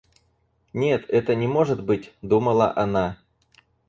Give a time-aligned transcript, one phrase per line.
[0.73, 3.19] Нет, это не может быть,— думала она.